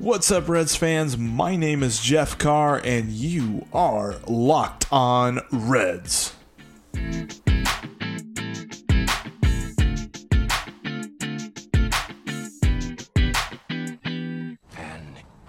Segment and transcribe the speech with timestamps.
[0.00, 1.18] What's up, Reds fans?
[1.18, 6.32] My name is Jeff Carr, and you are locked on Reds.
[6.94, 7.34] And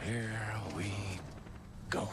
[0.03, 0.91] here we
[1.89, 2.09] go.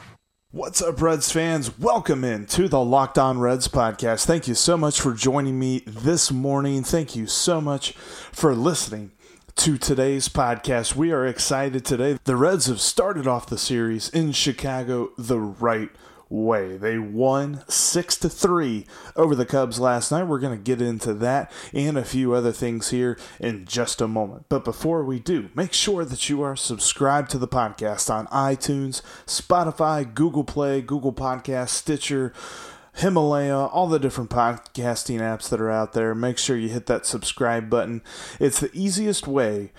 [0.53, 1.77] What's up, Reds fans?
[1.77, 4.27] Welcome in to the Locked On Reds podcast.
[4.27, 6.85] Thank you so much for joining me this morning.
[6.85, 9.11] Thank you so much for listening
[9.59, 10.95] to today's podcast.
[10.95, 12.17] We are excited today.
[12.23, 15.91] The Reds have started off the series in Chicago the right
[16.29, 16.77] way.
[16.77, 18.87] They won 6 to 3
[19.17, 20.29] over the Cubs last night.
[20.29, 24.07] We're going to get into that and a few other things here in just a
[24.07, 24.45] moment.
[24.49, 29.03] But before we do, make sure that you are subscribed to the podcast on iTunes,
[29.27, 32.33] Spotify, Google Play, Google Podcast, Stitcher,
[32.99, 36.15] Himalaya, all the different podcasting apps that are out there.
[36.17, 38.03] Make sure you hit that subscribe button.
[38.41, 39.71] It's the easiest way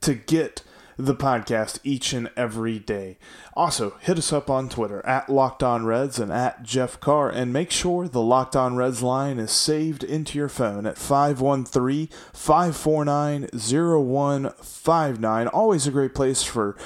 [0.00, 0.62] to get
[0.96, 3.16] the podcast each and every day.
[3.54, 7.52] Also, hit us up on Twitter at Locked On Reds and at Jeff Carr, and
[7.52, 13.48] make sure the Locked On Reds line is saved into your phone at 513 549
[13.52, 15.46] 0159.
[15.48, 16.76] Always a great place for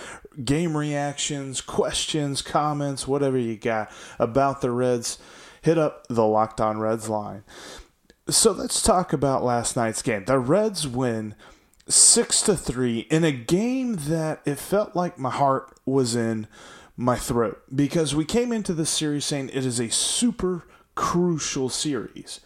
[0.45, 5.19] game reactions, questions, comments, whatever you got about the Reds.
[5.63, 7.45] Hit up the Locked On Reds line.
[8.29, 10.25] So let's talk about last night's game.
[10.25, 11.35] The Reds win
[11.89, 16.47] six to three in a game that it felt like my heart was in
[16.97, 22.41] my throat because we came into this series saying it is a super crucial series.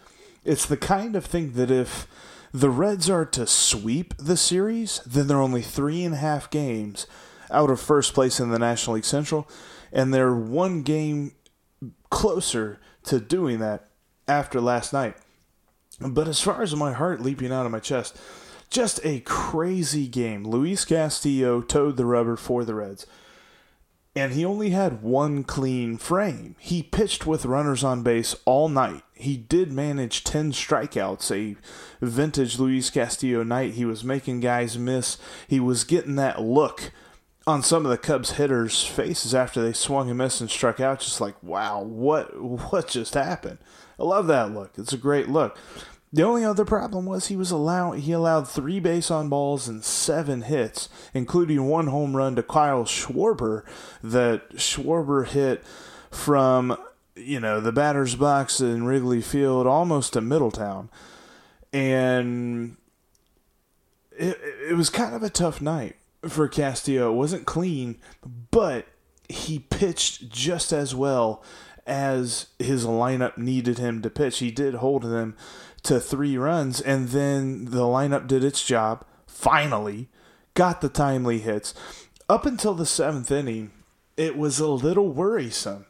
[0.44, 2.06] It's the kind of thing that if
[2.52, 7.06] the Reds are to sweep the series, then they're only three and a half games
[7.50, 9.48] out of first place in the National League Central,
[9.92, 11.32] and they're one game
[12.10, 13.88] closer to doing that
[14.28, 15.16] after last night.
[16.00, 18.18] But as far as my heart leaping out of my chest,
[18.70, 20.44] just a crazy game.
[20.44, 23.06] Luis Castillo towed the rubber for the Reds.
[24.14, 26.54] And he only had one clean frame.
[26.58, 29.02] He pitched with runners on base all night.
[29.14, 31.56] He did manage 10 strikeouts, a
[32.04, 33.74] vintage Luis Castillo night.
[33.74, 35.16] He was making guys miss.
[35.48, 36.92] He was getting that look
[37.46, 41.00] on some of the Cubs hitters' faces after they swung and missed and struck out,
[41.00, 43.58] just like, wow, what what just happened?
[43.98, 44.72] I love that look.
[44.76, 45.58] It's a great look.
[46.12, 49.82] The only other problem was he was allowed he allowed three base on balls and
[49.82, 53.64] seven hits, including one home run to Kyle Schwarber
[54.02, 55.64] that Schwarber hit
[56.10, 56.76] from
[57.16, 60.90] you know the batter's box in Wrigley Field almost to Middletown.
[61.72, 62.76] And
[64.10, 64.38] it,
[64.68, 65.96] it was kind of a tough night
[66.28, 67.12] for Castillo.
[67.12, 67.98] Wasn't clean,
[68.50, 68.86] but
[69.28, 71.42] he pitched just as well
[71.86, 74.38] as his lineup needed him to pitch.
[74.38, 75.36] He did hold them
[75.82, 79.04] to three runs, and then the lineup did its job.
[79.26, 80.08] Finally,
[80.54, 81.74] got the timely hits.
[82.28, 83.72] Up until the seventh inning,
[84.16, 85.86] it was a little worrisome.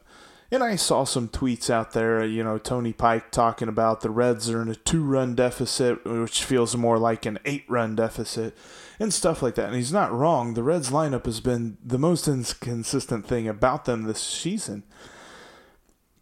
[0.53, 4.51] And I saw some tweets out there, you know, Tony Pike talking about the Reds
[4.51, 8.55] are in a two run deficit, which feels more like an eight run deficit,
[8.99, 9.69] and stuff like that.
[9.69, 10.53] And he's not wrong.
[10.53, 14.83] The Reds lineup has been the most inconsistent thing about them this season.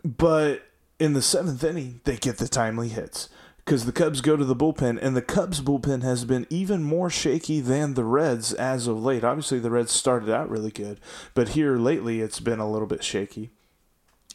[0.05, 0.63] But
[0.97, 3.27] in the seventh inning, they get the timely hits
[3.57, 7.09] because the Cubs go to the bullpen, and the Cubs bullpen has been even more
[7.09, 9.25] shaky than the Reds as of late.
[9.25, 11.01] Obviously, the Reds started out really good,
[11.33, 13.51] but here lately it's been a little bit shaky.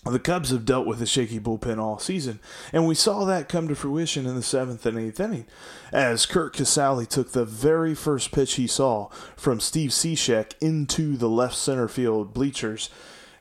[0.06, 2.38] The Cubs have dealt with a shaky bullpen all season,
[2.72, 5.46] and we saw that come to fruition in the seventh and eighth inning
[5.92, 11.28] as Curt Casali took the very first pitch he saw from Steve Cishek into the
[11.28, 12.88] left center field bleachers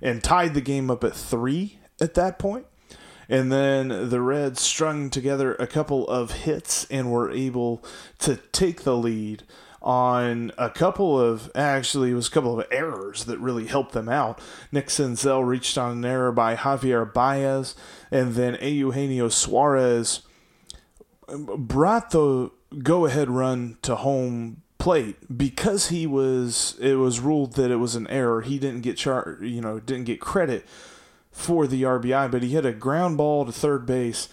[0.01, 2.65] and tied the game up at three at that point.
[3.29, 7.83] And then the Reds strung together a couple of hits and were able
[8.19, 9.43] to take the lead
[9.85, 14.09] on a couple of actually it was a couple of errors that really helped them
[14.09, 14.39] out.
[14.71, 17.75] Nick Senzel reached on an error by Javier Baez,
[18.09, 20.23] and then Eugenio Suarez
[21.27, 22.49] brought the
[22.81, 28.07] go-ahead run to home plate because he was it was ruled that it was an
[28.07, 28.41] error.
[28.41, 30.65] He didn't get char you know didn't get credit
[31.31, 34.29] for the RBI, but he hit a ground ball to third base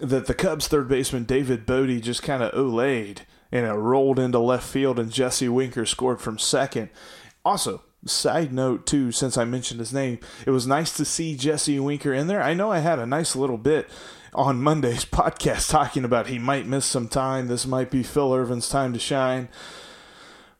[0.00, 3.20] that the Cubs third baseman David Bote just kind of olayed
[3.52, 6.88] and it rolled into left field, and Jesse Winker scored from second.
[7.44, 11.78] Also, side note too, since I mentioned his name, it was nice to see Jesse
[11.78, 12.42] Winker in there.
[12.42, 13.88] I know I had a nice little bit
[14.34, 17.46] on Monday's podcast talking about he might miss some time.
[17.46, 19.48] This might be Phil Ervin's time to shine.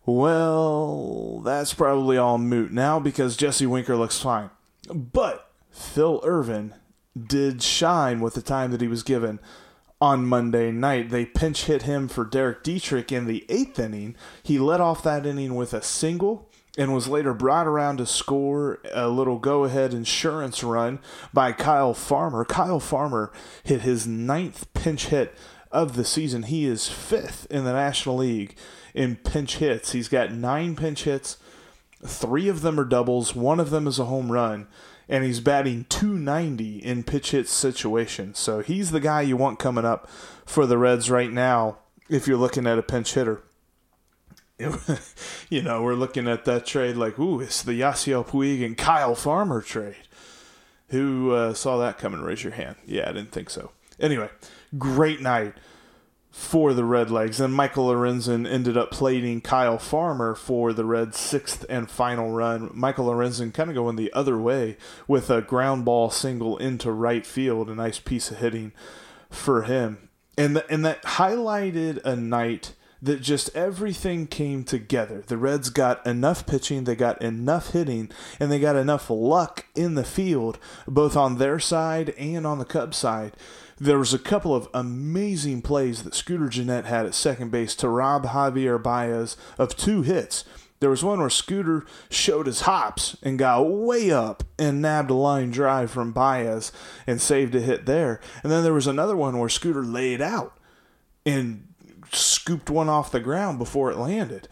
[0.05, 4.51] Well, that's probably all moot now because Jesse Winker looks fine.
[4.93, 6.75] But Phil Ervin
[7.17, 9.39] did shine with the time that he was given
[10.03, 11.11] on Monday night.
[11.11, 14.17] They pinch hit him for Derek Dietrich in the eighth inning.
[14.43, 18.81] He led off that inning with a single and was later brought around to score
[18.93, 20.99] a little go ahead insurance run
[21.33, 22.45] by Kyle Farmer.
[22.45, 23.31] Kyle Farmer
[23.63, 25.37] hit his ninth pinch hit
[25.71, 26.43] of the season.
[26.43, 28.57] He is fifth in the National League
[28.95, 29.93] in pinch hits.
[29.93, 31.37] He's got nine pinch hits,
[32.05, 34.67] three of them are doubles, one of them is a home run.
[35.09, 38.39] And he's batting 290 in pitch hit situations.
[38.39, 40.09] So he's the guy you want coming up
[40.47, 41.79] for the Reds right now
[42.09, 43.43] if you're looking at a pinch hitter.
[45.51, 49.15] you know, we're looking at that trade like, ooh, it's the Yasiel Puig and Kyle
[49.15, 49.97] Farmer trade.
[50.89, 52.21] Who uh, saw that coming?
[52.21, 52.77] Raise your hand.
[52.87, 53.73] Yeah, I didn't think so.
[53.99, 54.29] Anyway,
[54.79, 55.55] great night
[56.33, 57.39] for the Redlegs.
[57.39, 62.71] And Michael Lorenzen ended up plating Kyle Farmer for the Reds' sixth and final run.
[62.73, 67.27] Michael Lorenzen kind of going the other way with a ground ball single into right
[67.27, 67.69] field.
[67.69, 68.73] A nice piece of hitting
[69.31, 70.09] for him.
[70.39, 75.25] And, the, and that highlighted a night that just everything came together.
[75.27, 79.97] The Reds got enough pitching, they got enough hitting, and they got enough luck in
[79.97, 83.33] the field, both on their side and on the Cubs side.
[83.79, 87.89] There was a couple of amazing plays that Scooter Gennett had at second base to
[87.89, 90.45] rob Javier Baez of two hits.
[90.81, 95.15] There was one where Scooter showed his hops and got way up and nabbed a
[95.15, 96.73] line drive from Baez
[97.07, 98.21] and saved a hit there.
[98.43, 100.59] And then there was another one where Scooter laid out
[101.25, 101.69] and
[102.11, 104.49] scooped one off the ground before it landed.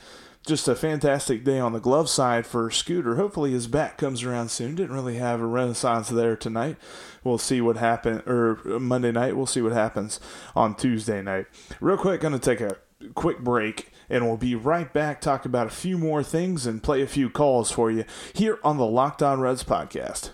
[0.51, 3.15] Just a fantastic day on the glove side for Scooter.
[3.15, 4.75] Hopefully his back comes around soon.
[4.75, 6.77] Didn't really have a renaissance there tonight.
[7.23, 9.37] We'll see what happens, or Monday night.
[9.37, 10.19] We'll see what happens
[10.57, 11.47] on Tuesday night.
[11.81, 12.79] Real quick, going to take a
[13.15, 17.01] quick break and we'll be right back talk about a few more things and play
[17.01, 20.31] a few calls for you here on the Locked On Reds podcast.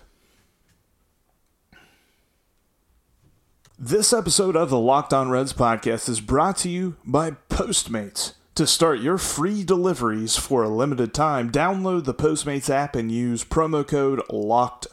[3.79, 8.36] This episode of the Locked On Reds podcast is brought to you by Postmates.
[8.57, 13.45] To start your free deliveries for a limited time, download the Postmates app and use
[13.45, 14.87] promo code LOCKED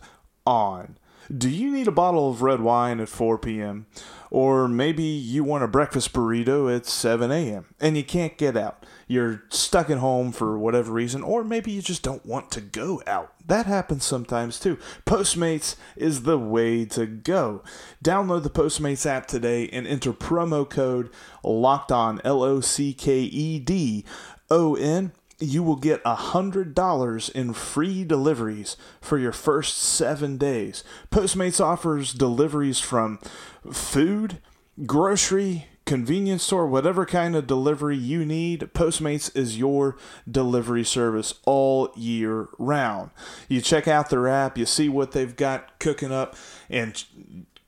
[0.45, 0.97] ON.
[1.33, 3.85] Do you need a bottle of red wine at 4 p.m.?
[4.33, 7.67] Or maybe you want a breakfast burrito at 7 a.m.
[7.79, 8.83] and you can't get out.
[9.07, 13.03] You're stuck at home for whatever reason, or maybe you just don't want to go
[13.05, 13.31] out.
[13.45, 14.79] That happens sometimes too.
[15.05, 17.61] Postmates is the way to go.
[18.03, 21.11] Download the Postmates app today and enter promo code
[21.43, 24.03] LOCKED ON, L O C K E D
[24.49, 25.11] O N
[25.43, 30.83] you will get $100 in free deliveries for your first seven days.
[31.11, 33.19] Postmates offers deliveries from
[33.71, 34.39] food,
[34.85, 39.97] grocery, convenience store, whatever kind of delivery you need, Postmates is your
[40.29, 43.11] delivery service all year round.
[43.49, 46.35] You check out their app, you see what they've got cooking up,
[46.69, 47.03] and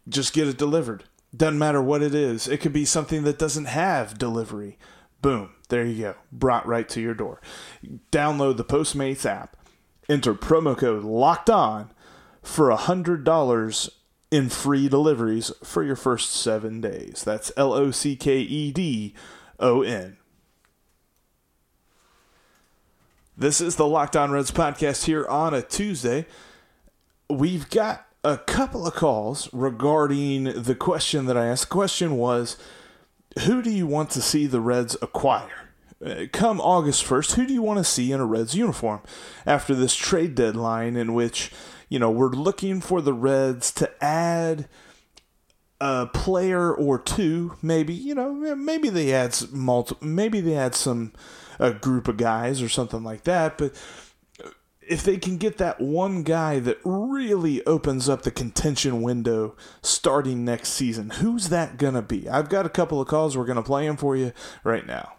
[0.07, 1.03] just get it delivered.
[1.35, 4.77] Doesn't matter what it is, it could be something that doesn't have delivery.
[5.25, 7.41] Boom, there you go, brought right to your door.
[8.11, 9.57] Download the Postmates app,
[10.07, 11.91] enter promo code LOCKED ON
[12.43, 13.89] for $100
[14.29, 17.23] in free deliveries for your first seven days.
[17.25, 19.15] That's L O C K E D
[19.59, 20.17] O N.
[23.35, 26.27] This is the Locked On Reds podcast here on a Tuesday.
[27.31, 31.63] We've got a couple of calls regarding the question that I asked.
[31.69, 32.57] The question was
[33.43, 35.69] Who do you want to see the Reds acquire?
[36.05, 39.01] Uh, come August 1st, who do you want to see in a Reds uniform
[39.45, 41.51] after this trade deadline in which
[41.89, 44.67] you know, we're looking for the Reds to add
[45.79, 51.13] a player or two, maybe, you know, maybe they add multi, maybe they add some
[51.59, 53.73] a group of guys or something like that, but
[54.87, 60.45] if they can get that one guy that really opens up the contention window starting
[60.45, 62.29] next season, who's that going to be?
[62.29, 63.37] I've got a couple of calls.
[63.37, 64.31] We're going to play them for you
[64.63, 65.13] right now.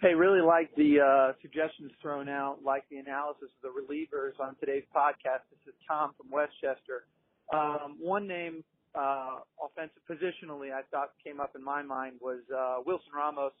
[0.00, 4.54] Hey, really like the uh, suggestions thrown out, like the analysis of the relievers on
[4.60, 5.40] today's podcast.
[5.50, 7.06] This is Tom from Westchester.
[7.52, 8.62] Um, one name,
[8.94, 13.52] uh, offensive positionally, I thought came up in my mind was uh, Wilson Ramos.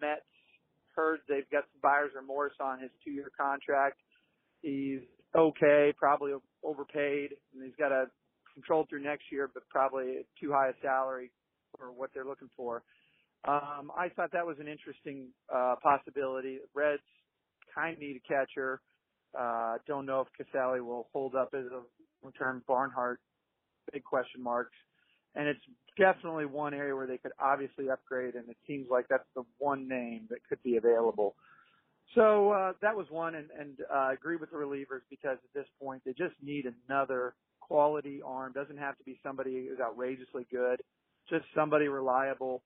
[0.00, 0.22] Mets
[0.96, 3.98] heard they've got some buyer's remorse on his two-year contract.
[4.64, 5.00] He's
[5.36, 6.32] okay, probably
[6.64, 8.06] overpaid, and he's got a
[8.54, 11.30] control through next year, but probably too high a salary
[11.76, 12.82] for what they're looking for.
[13.46, 16.60] Um, I thought that was an interesting uh, possibility.
[16.74, 17.02] Reds
[17.74, 18.80] kind of need a catcher.
[19.38, 21.82] Uh, don't know if Casali will hold up as a
[22.26, 22.62] return.
[22.66, 23.20] Barnhart,
[23.92, 24.76] big question marks.
[25.34, 25.60] And it's
[25.98, 29.88] definitely one area where they could obviously upgrade, and it seems like that's the one
[29.88, 31.34] name that could be available.
[32.14, 35.66] So uh, that was one, and, and uh, agree with the relievers because at this
[35.82, 38.52] point they just need another quality arm.
[38.52, 40.82] Doesn't have to be somebody who's outrageously good,
[41.28, 42.62] just somebody reliable,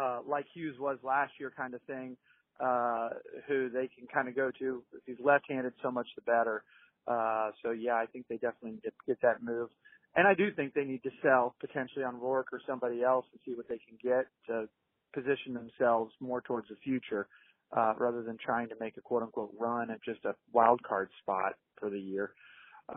[0.00, 2.16] uh, like Hughes was last year, kind of thing,
[2.60, 3.10] uh,
[3.46, 4.82] who they can kind of go to.
[4.94, 6.62] If he's left-handed, so much the better.
[7.06, 9.68] Uh, so yeah, I think they definitely need to get that move.
[10.14, 13.40] And I do think they need to sell potentially on Roark or somebody else and
[13.44, 14.68] see what they can get to
[15.12, 17.28] position themselves more towards the future
[17.72, 21.10] uh, rather than trying to make a quote unquote run at just a wild card
[21.20, 22.32] spot for the year.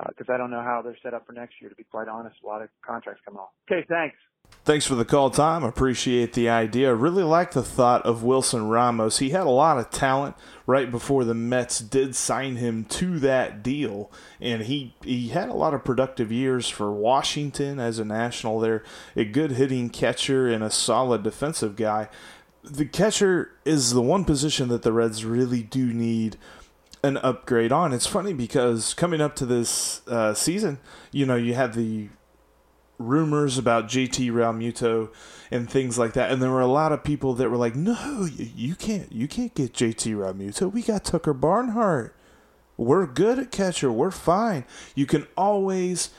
[0.09, 2.07] Because uh, I don't know how they're set up for next year, to be quite
[2.07, 2.35] honest.
[2.43, 3.49] A lot of contracts coming off.
[3.69, 4.17] Okay, thanks.
[4.63, 5.63] Thanks for the call, Tom.
[5.63, 6.93] Appreciate the idea.
[6.95, 9.19] Really like the thought of Wilson Ramos.
[9.19, 13.61] He had a lot of talent right before the Mets did sign him to that
[13.61, 18.59] deal, and he he had a lot of productive years for Washington as a national.
[18.59, 18.83] There,
[19.15, 22.09] a good hitting catcher and a solid defensive guy.
[22.65, 26.37] The catcher is the one position that the Reds really do need
[27.03, 27.93] an upgrade on.
[27.93, 30.79] It's funny because coming up to this uh, season,
[31.11, 32.09] you know, you had the
[32.97, 35.09] rumors about JT Realmuto
[35.51, 38.27] and things like that, and there were a lot of people that were like, "No,
[38.31, 40.71] you, you can't, you can't get JT Realmuto.
[40.71, 42.15] We got Tucker Barnhart.
[42.77, 43.91] We're good at catcher.
[43.91, 44.65] We're fine.
[44.95, 46.09] You can always."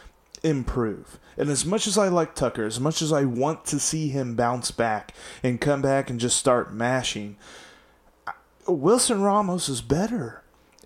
[0.47, 1.19] Improve.
[1.37, 4.37] And as much as I like Tucker, as much as I want to see him
[4.37, 5.13] bounce back
[5.43, 7.37] and come back and just start mashing,
[8.67, 10.43] Wilson Ramos is better.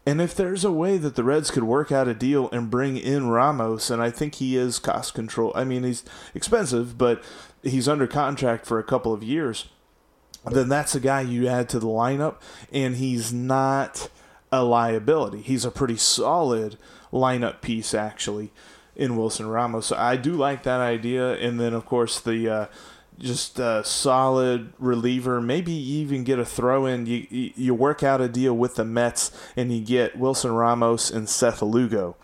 [0.07, 2.97] And if there's a way that the Reds could work out a deal and bring
[2.97, 5.52] in Ramos, and I think he is cost control.
[5.55, 7.23] I mean, he's expensive, but
[7.62, 9.69] he's under contract for a couple of years.
[10.50, 12.37] Then that's a guy you add to the lineup,
[12.73, 14.09] and he's not
[14.50, 15.43] a liability.
[15.43, 16.79] He's a pretty solid
[17.12, 18.50] lineup piece, actually,
[19.00, 19.87] in Wilson Ramos.
[19.87, 21.33] So I do like that idea.
[21.38, 22.66] And then, of course, the uh,
[23.19, 25.40] just a solid reliever.
[25.40, 27.07] Maybe you even get a throw in.
[27.07, 31.28] You you work out a deal with the Mets and you get Wilson Ramos and
[31.28, 32.16] Seth Lugo.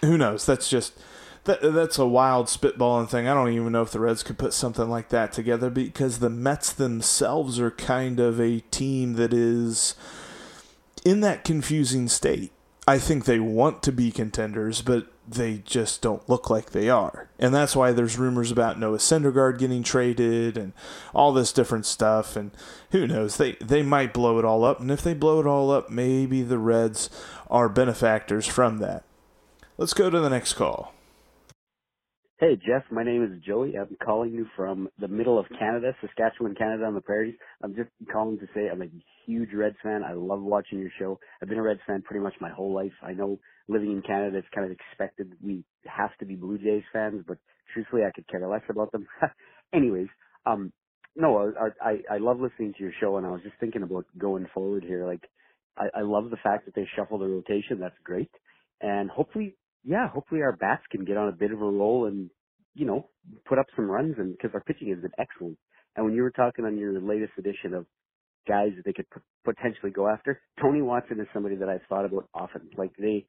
[0.00, 0.46] Who knows?
[0.46, 0.94] That's just
[1.44, 3.26] that that's a wild spitballing thing.
[3.26, 6.30] I don't even know if the Reds could put something like that together because the
[6.30, 9.96] Mets themselves are kind of a team that is
[11.04, 12.52] in that confusing state.
[12.86, 17.28] I think they want to be contenders, but they just don't look like they are.
[17.38, 20.72] And that's why there's rumors about Noah Syndergaard getting traded and
[21.14, 22.36] all this different stuff.
[22.36, 22.50] And
[22.90, 23.36] who knows?
[23.36, 24.80] They, they might blow it all up.
[24.80, 27.08] And if they blow it all up, maybe the Reds
[27.50, 29.04] are benefactors from that.
[29.78, 30.92] Let's go to the next call.
[32.42, 32.82] Hey, Jeff.
[32.90, 33.76] My name is Joey.
[33.78, 37.36] I'm calling you from the middle of Canada, Saskatchewan, Canada, on the prairies.
[37.62, 38.88] I'm just calling to say I'm a
[39.24, 40.02] huge Reds fan.
[40.02, 41.20] I love watching your show.
[41.40, 42.90] I've been a Reds fan pretty much my whole life.
[43.00, 46.82] I know living in Canada, it's kind of expected we have to be Blue Jays
[46.92, 47.38] fans, but
[47.72, 49.06] truthfully, I could care less about them.
[49.72, 50.08] Anyways,
[50.44, 50.72] um,
[51.14, 54.06] no, I, I I love listening to your show, and I was just thinking about
[54.18, 55.06] going forward here.
[55.06, 55.22] Like,
[55.78, 57.78] I, I love the fact that they shuffle the rotation.
[57.78, 58.32] That's great,
[58.80, 62.30] and hopefully yeah, hopefully our bats can get on a bit of a roll and,
[62.74, 63.10] you know,
[63.46, 65.58] put up some runs and because our pitching has been excellent.
[65.96, 67.86] And when you were talking on your latest edition of
[68.48, 72.06] guys that they could p- potentially go after, Tony Watson is somebody that I've thought
[72.06, 72.70] about often.
[72.76, 73.26] Like they,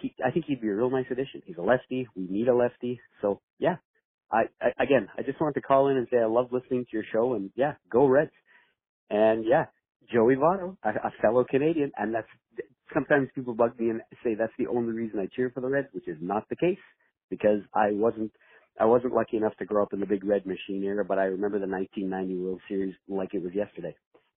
[0.00, 1.42] he, I think he'd be a real nice addition.
[1.46, 2.08] He's a lefty.
[2.16, 3.00] We need a lefty.
[3.22, 3.76] So yeah,
[4.32, 6.90] I, I again, I just wanted to call in and say I love listening to
[6.92, 8.32] your show and yeah, go Reds.
[9.10, 9.66] And yeah,
[10.12, 12.28] Joey Votto, a, a fellow Canadian, and that's
[12.92, 15.88] sometimes people bug me and say that's the only reason I cheer for the Reds,
[15.92, 16.78] which is not the case
[17.30, 18.32] because I wasn't
[18.78, 21.24] I wasn't lucky enough to grow up in the big red machine era, but I
[21.24, 23.96] remember the 1990 World Series like it was yesterday.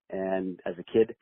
[0.10, 1.16] And as a kid,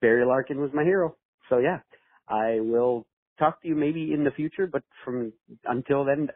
[0.00, 1.16] Barry Larkin was my hero.
[1.50, 1.80] So yeah,
[2.28, 3.06] I will
[3.38, 5.32] talk to you maybe in the future, but from
[5.64, 6.28] until then,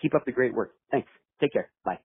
[0.00, 0.72] keep up the great work.
[0.90, 1.08] Thanks.
[1.40, 1.70] Take care.
[1.84, 1.98] Bye.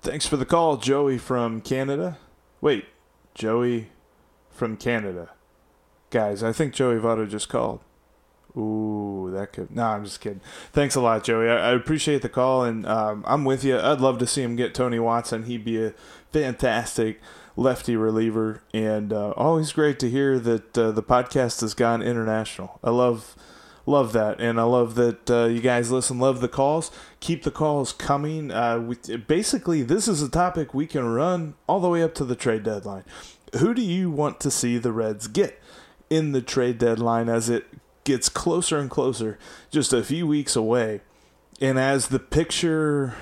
[0.00, 2.18] Thanks for the call, Joey from Canada.
[2.60, 2.86] Wait,
[3.34, 3.90] Joey
[4.50, 5.30] from Canada.
[6.16, 7.80] Guys, I think Joey Votto just called.
[8.56, 9.70] Ooh, that could.
[9.70, 10.40] No, I'm just kidding.
[10.72, 11.46] Thanks a lot, Joey.
[11.46, 13.78] I, I appreciate the call, and um, I'm with you.
[13.78, 15.42] I'd love to see him get Tony Watson.
[15.42, 15.92] He'd be a
[16.32, 17.20] fantastic
[17.54, 22.80] lefty reliever, and uh, always great to hear that uh, the podcast has gone international.
[22.82, 23.36] I love
[23.84, 26.18] love that, and I love that uh, you guys listen.
[26.18, 26.90] Love the calls.
[27.20, 28.50] Keep the calls coming.
[28.50, 32.24] Uh, we, basically, this is a topic we can run all the way up to
[32.24, 33.04] the trade deadline.
[33.58, 35.60] Who do you want to see the Reds get
[36.10, 37.66] in the trade deadline as it
[38.04, 39.38] gets closer and closer,
[39.70, 41.00] just a few weeks away?
[41.60, 43.14] And as the picture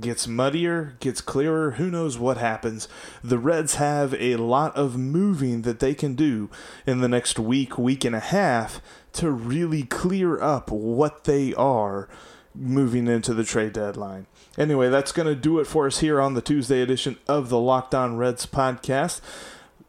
[0.00, 2.88] gets muddier, gets clearer, who knows what happens.
[3.22, 6.50] The Reds have a lot of moving that they can do
[6.86, 8.80] in the next week, week and a half
[9.14, 12.08] to really clear up what they are
[12.54, 14.26] moving into the trade deadline.
[14.58, 17.58] Anyway, that's going to do it for us here on the Tuesday edition of the
[17.58, 19.20] Locked On Reds podcast.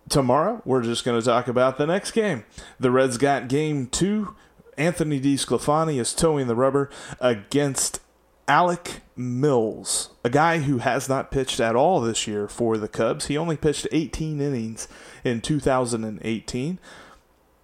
[0.10, 2.44] Tomorrow, we're just going to talk about the next game.
[2.80, 4.36] The Reds got game two.
[4.78, 6.90] Anthony DeSclafani is towing the rubber
[7.20, 8.00] against
[8.48, 13.28] Alec Mills, a guy who has not pitched at all this year for the Cubs.
[13.28, 14.88] He only pitched 18 innings
[15.24, 16.80] in 2018.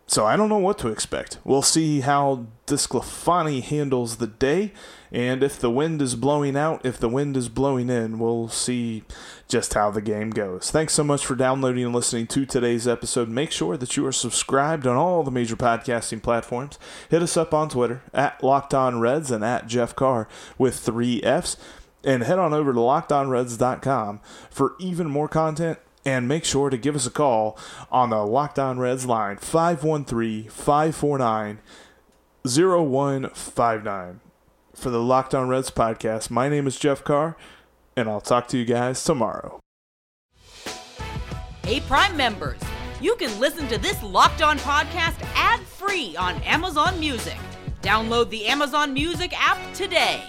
[0.07, 1.39] So I don't know what to expect.
[1.43, 4.71] We'll see how DeSclafani handles the day,
[5.11, 9.03] and if the wind is blowing out, if the wind is blowing in, we'll see
[9.47, 10.69] just how the game goes.
[10.69, 13.29] Thanks so much for downloading and listening to today's episode.
[13.29, 16.77] Make sure that you are subscribed on all the major podcasting platforms.
[17.09, 20.27] Hit us up on Twitter at Locked On Reds and at Jeff Carr
[20.59, 21.57] with three Fs.
[22.03, 24.19] And head on over to lockedonreds.com
[24.51, 27.57] for even more content and make sure to give us a call
[27.91, 31.59] on the Locked On Reds line 513 549
[32.45, 34.19] 0159.
[34.75, 37.35] For the Locked On Reds podcast, my name is Jeff Carr,
[37.95, 39.59] and I'll talk to you guys tomorrow.
[41.63, 42.59] Hey, Prime members,
[43.01, 47.37] you can listen to this Locked On podcast ad free on Amazon Music.
[47.81, 50.23] Download the Amazon Music app today.